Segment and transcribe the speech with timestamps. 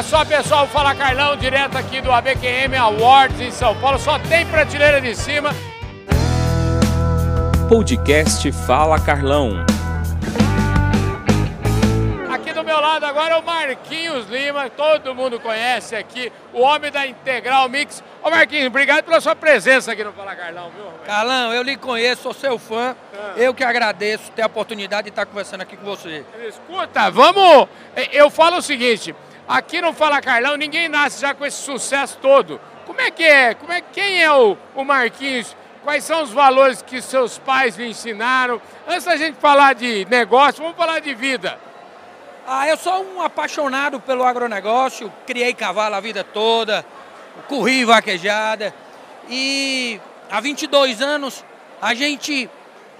[0.00, 3.98] Olha só, pessoal, fala Carlão, direto aqui do ABQM Awards em São Paulo.
[3.98, 5.50] Só tem prateleira de cima.
[7.68, 9.62] Podcast Fala Carlão.
[12.32, 16.90] Aqui do meu lado agora é o Marquinhos Lima, todo mundo conhece aqui, o homem
[16.90, 18.02] da Integral Mix.
[18.22, 20.86] Ô Marquinhos, obrigado pela sua presença aqui no Fala Carlão, viu?
[21.04, 22.96] Carlão, eu lhe conheço, sou seu fã.
[23.12, 23.34] Ah.
[23.36, 26.24] Eu que agradeço ter a oportunidade de estar conversando aqui com você.
[26.48, 27.68] Escuta, vamos.
[28.10, 29.14] Eu falo o seguinte:
[29.50, 32.60] aqui no Fala Carlão, ninguém nasce já com esse sucesso todo.
[32.86, 33.52] Como é que é?
[33.54, 35.56] Como é quem é o, o Marquinhos?
[35.82, 38.62] Quais são os valores que seus pais lhe ensinaram?
[38.86, 41.58] Antes da gente falar de negócio, vamos falar de vida.
[42.46, 46.84] Ah, eu sou um apaixonado pelo agronegócio, criei cavalo a vida toda,
[47.48, 48.72] corri vaquejada
[49.28, 51.44] e há 22 anos
[51.82, 52.48] a gente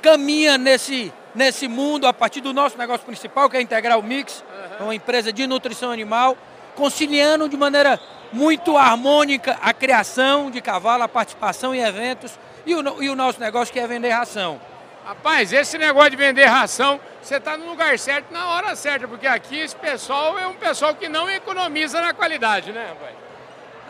[0.00, 4.44] caminha nesse, nesse mundo a partir do nosso negócio principal, que é a Integral Mix,
[4.78, 4.86] uhum.
[4.86, 6.36] uma empresa de nutrição animal,
[6.74, 8.00] conciliando de maneira
[8.32, 13.40] muito harmônica a criação de cavalo, a participação em eventos e o, e o nosso
[13.40, 14.60] negócio que é vender ração.
[15.04, 19.26] Rapaz, esse negócio de vender ração, você está no lugar certo na hora certa, porque
[19.26, 23.14] aqui esse pessoal é um pessoal que não economiza na qualidade, né, rapaz?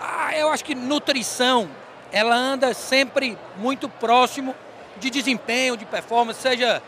[0.01, 1.69] Ah, eu acho que nutrição,
[2.13, 4.55] ela anda sempre muito próximo
[4.99, 6.81] de desempenho, de performance, seja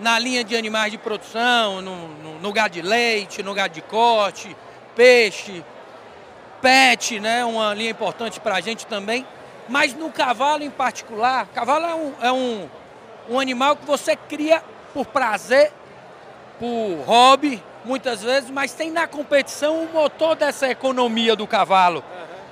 [0.00, 3.82] na linha de animais de produção, no, no, no gado de leite, no gado de
[3.82, 4.56] corte,
[4.96, 5.64] peixe,
[6.60, 9.26] pet, né, uma linha importante para a gente também.
[9.68, 12.68] Mas no cavalo em particular, cavalo é um, é um,
[13.28, 14.62] um animal que você cria
[14.92, 15.72] por prazer,
[16.58, 22.02] por hobby, muitas vezes, mas tem na competição o motor dessa economia do cavalo.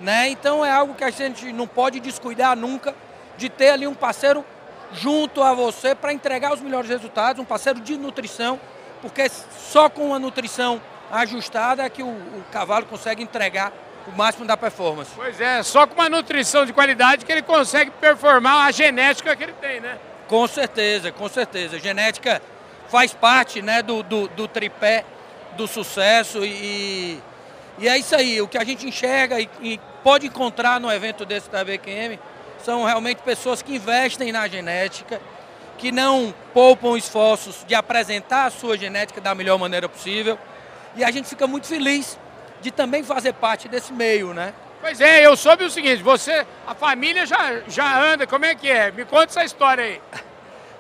[0.00, 0.28] Né?
[0.28, 2.94] Então é algo que a gente não pode descuidar nunca
[3.36, 4.44] de ter ali um parceiro
[4.92, 8.58] junto a você para entregar os melhores resultados, um parceiro de nutrição,
[9.00, 13.72] porque só com a nutrição ajustada é que o, o cavalo consegue entregar
[14.06, 15.11] o máximo da performance.
[15.14, 19.44] Pois é, só com uma nutrição de qualidade que ele consegue performar a genética que
[19.44, 19.98] ele tem, né?
[20.27, 21.76] Com certeza, com certeza.
[21.76, 22.43] A genética
[22.88, 25.05] faz parte né, do, do, do tripé
[25.56, 27.20] do sucesso e,
[27.78, 31.25] e é isso aí, o que a gente enxerga e, e pode encontrar no evento
[31.25, 32.19] desse da BQM
[32.64, 35.20] são realmente pessoas que investem na genética,
[35.76, 40.38] que não poupam esforços de apresentar a sua genética da melhor maneira possível.
[40.96, 42.19] E a gente fica muito feliz
[42.60, 44.52] de também fazer parte desse meio, né?
[44.80, 48.70] Pois é, eu soube o seguinte, você, a família já, já anda, como é que
[48.70, 48.90] é?
[48.90, 50.00] Me conta essa história aí.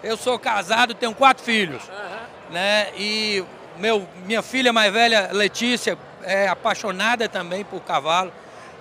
[0.02, 2.52] Eu sou casado, tenho quatro filhos, uhum.
[2.52, 2.88] né?
[2.96, 3.44] E
[3.76, 8.32] meu, minha filha mais velha, Letícia, é apaixonada também por cavalo,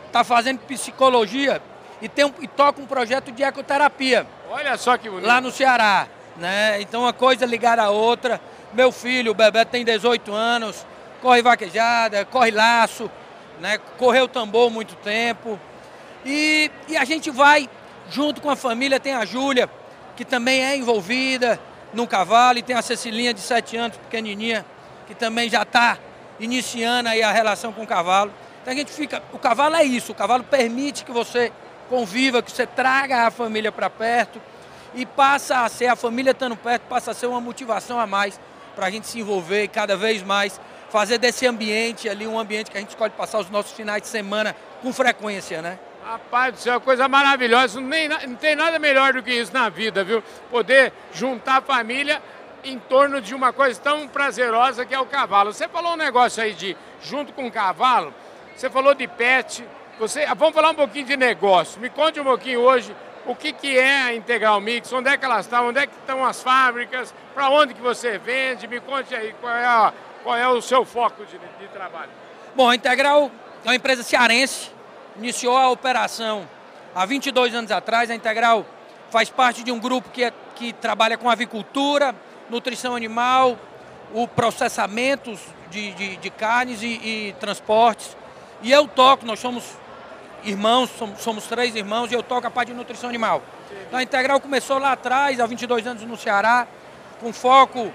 [0.08, 1.62] está fazendo psicologia
[2.02, 4.26] e, tem um, e toca um projeto de ecoterapia.
[4.50, 5.26] Olha só que bonito.
[5.28, 6.82] Lá no Ceará, né?
[6.82, 8.40] Então uma coisa ligada à outra.
[8.74, 10.86] Meu filho, o Bebeto, tem 18 anos,
[11.22, 13.10] corre vaquejada, corre laço,
[13.60, 13.80] né?
[13.98, 15.60] correu tambor muito tempo.
[16.26, 17.70] E, e a gente vai,
[18.10, 19.70] junto com a família, tem a Júlia,
[20.16, 21.60] que também é envolvida
[21.94, 24.66] no cavalo, e tem a Cecilinha de 7 anos, pequenininha,
[25.08, 25.98] que também já está
[26.40, 28.32] iniciando aí a relação com o cavalo.
[28.62, 31.52] Então a gente fica, o cavalo é isso, o cavalo permite que você
[31.90, 34.42] conviva, que você traga a família para perto
[34.94, 38.40] e passa a ser, a família estando perto, passa a ser uma motivação a mais
[38.76, 40.60] para a gente se envolver e cada vez mais
[40.90, 44.08] fazer desse ambiente ali um ambiente que a gente escolhe passar os nossos finais de
[44.08, 45.80] semana com frequência, né?
[46.06, 47.82] Rapaz do céu, coisa maravilhosa.
[47.82, 50.24] Não tem nada melhor do que isso na vida, viu?
[50.50, 52.22] Poder juntar a família
[52.64, 55.52] em torno de uma coisa tão prazerosa que é o cavalo.
[55.52, 58.14] Você falou um negócio aí de junto com o cavalo,
[58.56, 59.66] você falou de pet,
[60.00, 61.80] você, vamos falar um pouquinho de negócio.
[61.82, 65.26] Me conte um pouquinho hoje o que, que é a Integral Mix, onde é que
[65.26, 69.14] elas estão, onde é que estão as fábricas, para onde que você vende, me conte
[69.14, 69.94] aí qual é, a,
[70.24, 72.10] qual é o seu foco de, de trabalho.
[72.56, 73.30] Bom, a Integral
[73.66, 74.72] é uma empresa cearense,
[75.18, 76.48] iniciou a operação
[76.96, 78.10] há 22 anos atrás.
[78.10, 78.66] A Integral
[79.10, 82.16] faz parte de um grupo que, é, que trabalha com avicultura,
[82.50, 83.58] nutrição animal,
[84.14, 85.38] o processamento
[85.70, 88.16] de, de, de carnes e, e, transportes.
[88.62, 89.78] E eu toco, nós somos
[90.44, 93.42] irmãos, somos, somos, três irmãos, e eu toco a parte de nutrição animal.
[93.88, 96.68] Então a Integral começou lá atrás, há 22 anos no Ceará,
[97.20, 97.92] com foco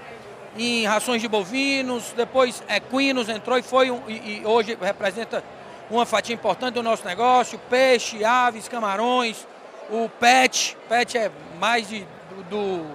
[0.57, 5.43] em rações de bovinos, depois equinos entrou e foi um, e, e hoje representa
[5.89, 9.47] uma fatia importante do nosso negócio, peixe, aves, camarões,
[9.89, 12.85] o PET, PET é mais de, do, do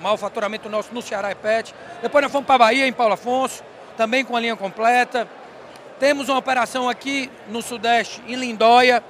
[0.00, 1.74] maior faturamento nosso no Ceará é PET.
[2.02, 3.62] Depois nós fomos para a Bahia, em Paulo Afonso,
[3.96, 5.28] também com a linha completa.
[5.98, 9.02] Temos uma operação aqui no Sudeste, em Lindóia,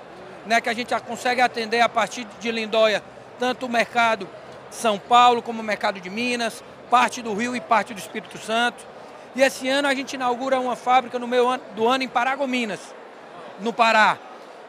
[0.46, 3.02] né, que a gente consegue atender a partir de Lindóia,
[3.38, 4.26] tanto o mercado
[4.70, 8.38] de São Paulo como o mercado de Minas, parte do Rio e parte do Espírito
[8.38, 8.86] Santo.
[9.36, 12.80] E esse ano a gente inaugura uma fábrica no meio do ano em Paragominas,
[13.60, 14.16] no Pará.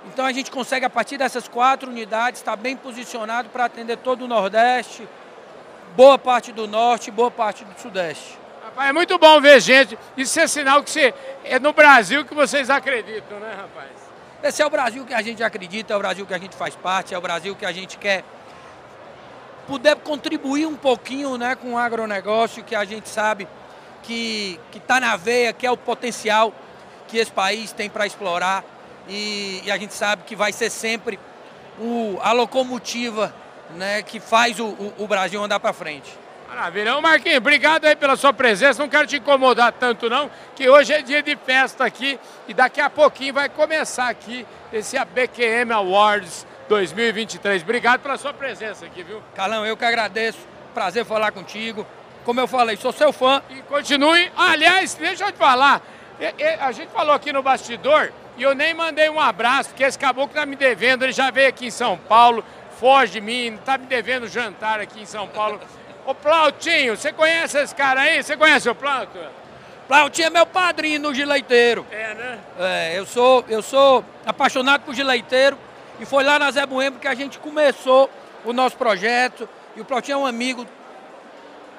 [0.07, 4.25] Então a gente consegue, a partir dessas quatro unidades, estar bem posicionado para atender todo
[4.25, 5.07] o Nordeste,
[5.95, 8.38] boa parte do Norte, boa parte do Sudeste.
[8.80, 10.00] Rapaz, é muito bom ver gente.
[10.16, 13.90] Isso é sinal que você, é no Brasil que vocês acreditam, né, rapaz?
[14.42, 16.78] Esse é o Brasil que a gente acredita, é o Brasil que a gente faz
[16.78, 18.24] parte, é o Brasil que a gente quer
[19.68, 23.50] poder contribuir um pouquinho né, com o agronegócio, que a gente sabe
[24.02, 26.54] que está na veia, que é o potencial
[27.10, 28.64] que esse país tem para explorar.
[29.10, 31.20] E, e, a gente sabe que vai ser sempre
[31.78, 33.36] o, a locomotiva
[33.75, 36.29] né, que faz o, o, o Brasil andar para frente.
[36.50, 36.98] Maravilha.
[36.98, 38.81] Ô Marquinhos, obrigado aí pela sua presença.
[38.81, 42.81] Não quero te incomodar tanto não, que hoje é dia de festa aqui e daqui
[42.81, 47.62] a pouquinho vai começar aqui esse ABQM Awards 2023.
[47.62, 49.22] Obrigado pela sua presença aqui, viu?
[49.36, 50.40] Carlão, eu que agradeço.
[50.74, 51.86] Prazer falar contigo.
[52.25, 53.44] Como eu falei, sou seu fã.
[53.51, 54.31] E continue.
[54.36, 55.84] aliás, deixa eu te falar.
[56.62, 60.34] A gente falou aqui no bastidor e eu nem mandei um abraço, porque esse caboclo
[60.34, 61.04] tá me devendo.
[61.04, 62.44] Ele já veio aqui em São Paulo,
[62.80, 65.62] foge de mim, tá me devendo jantar aqui em São Paulo.
[66.06, 68.24] Ô Plautinho, você conhece esse cara aí?
[68.24, 69.19] Você conhece o Plauto?
[69.88, 71.86] Plautinho é meu padrinho no gileiteiro.
[71.92, 72.40] É, né?
[72.60, 75.57] É, eu sou, eu sou apaixonado por gileiteiro
[76.00, 78.10] e foi lá na Zé Bueno que a gente começou
[78.46, 79.50] o nosso projeto.
[79.75, 80.66] E o Plautinho é um amigo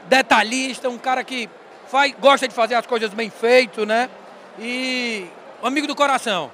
[0.09, 1.49] detalhista, um cara que
[1.89, 4.11] faz, gosta de fazer as coisas bem feitas, né?
[4.59, 5.27] E
[5.63, 6.51] um amigo do coração.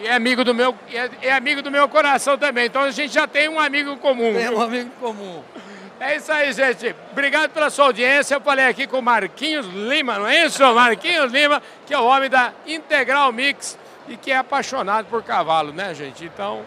[0.00, 2.66] E é amigo do meu, é, é, amigo do meu coração também.
[2.66, 4.34] Então a gente já tem um amigo comum.
[4.34, 5.42] Tem um amigo comum.
[6.00, 6.94] É isso aí, gente.
[7.12, 8.34] Obrigado pela sua audiência.
[8.34, 10.62] Eu falei aqui com o Marquinhos Lima, não é isso?
[10.74, 15.72] Marquinhos Lima, que é o homem da Integral Mix e que é apaixonado por cavalo,
[15.72, 16.24] né, gente?
[16.24, 16.62] Então,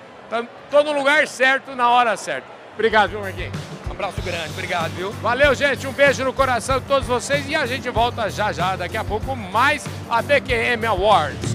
[0.72, 2.48] no lugar certo, na hora certa.
[2.74, 3.54] Obrigado, viu, Marquinhos?
[3.88, 5.12] Um abraço grande, obrigado, viu?
[5.14, 5.88] Valeu, gente.
[5.88, 9.04] Um beijo no coração de todos vocês e a gente volta já já, daqui a
[9.04, 11.47] pouco, mais a BQM Awards.